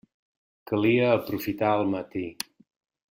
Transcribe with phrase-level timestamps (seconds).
[0.71, 2.25] Calia aprofitar el matí.